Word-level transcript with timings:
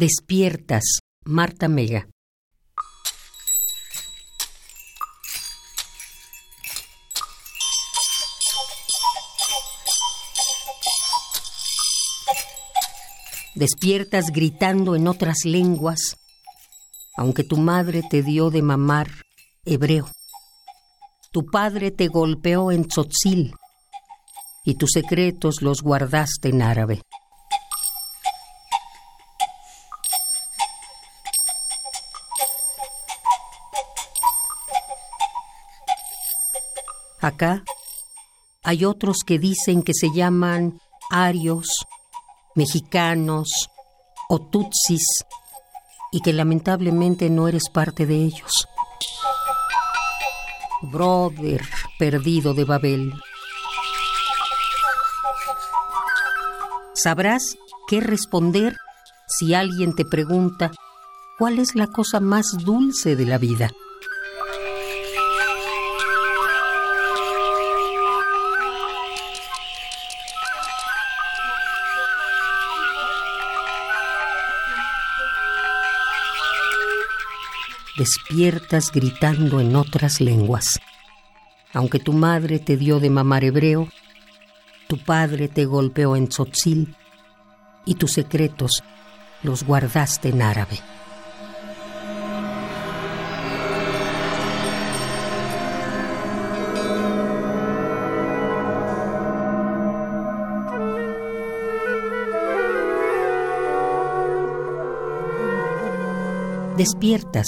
Despiertas, 0.00 1.00
Marta 1.26 1.68
Mega. 1.68 2.08
Despiertas 13.54 14.30
gritando 14.32 14.96
en 14.96 15.06
otras 15.06 15.44
lenguas, 15.44 16.16
aunque 17.18 17.44
tu 17.44 17.58
madre 17.58 18.00
te 18.08 18.22
dio 18.22 18.48
de 18.48 18.62
mamar 18.62 19.10
hebreo. 19.66 20.10
Tu 21.30 21.44
padre 21.44 21.90
te 21.90 22.08
golpeó 22.08 22.72
en 22.72 22.88
tzotzil 22.88 23.52
y 24.64 24.76
tus 24.76 24.92
secretos 24.92 25.60
los 25.60 25.82
guardaste 25.82 26.48
en 26.48 26.62
árabe. 26.62 27.02
Acá 37.20 37.64
hay 38.62 38.84
otros 38.84 39.18
que 39.26 39.38
dicen 39.38 39.82
que 39.82 39.92
se 39.94 40.10
llaman 40.10 40.78
arios, 41.10 41.68
mexicanos 42.54 43.48
o 44.28 44.40
tutsis 44.40 45.04
y 46.12 46.20
que 46.20 46.32
lamentablemente 46.32 47.30
no 47.30 47.48
eres 47.48 47.68
parte 47.68 48.06
de 48.06 48.16
ellos. 48.16 48.68
Brother 50.82 51.62
perdido 51.98 52.54
de 52.54 52.64
Babel. 52.64 53.12
Sabrás 56.94 57.56
qué 57.86 58.00
responder 58.00 58.76
si 59.26 59.54
alguien 59.54 59.94
te 59.94 60.04
pregunta 60.04 60.70
cuál 61.38 61.58
es 61.58 61.74
la 61.74 61.86
cosa 61.86 62.20
más 62.20 62.46
dulce 62.58 63.16
de 63.16 63.26
la 63.26 63.38
vida. 63.38 63.70
Despiertas 77.96 78.90
gritando 78.92 79.60
en 79.60 79.76
otras 79.76 80.20
lenguas. 80.20 80.80
Aunque 81.72 81.98
tu 81.98 82.12
madre 82.12 82.58
te 82.58 82.76
dio 82.76 83.00
de 83.00 83.10
mamar 83.10 83.44
hebreo, 83.44 83.88
tu 84.88 84.98
padre 84.98 85.48
te 85.48 85.64
golpeó 85.64 86.16
en 86.16 86.28
tzotzil 86.28 86.96
y 87.84 87.94
tus 87.94 88.12
secretos 88.12 88.82
los 89.42 89.64
guardaste 89.64 90.30
en 90.30 90.42
árabe. 90.42 90.78
Despiertas 106.76 107.46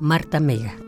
Marta 0.00 0.38
Mega. 0.38 0.87